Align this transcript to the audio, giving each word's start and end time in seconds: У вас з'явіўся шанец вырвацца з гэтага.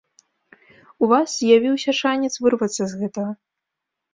У 1.05 1.09
вас 1.11 1.27
з'явіўся 1.35 1.91
шанец 1.99 2.33
вырвацца 2.47 2.83
з 2.95 3.03
гэтага. 3.03 3.31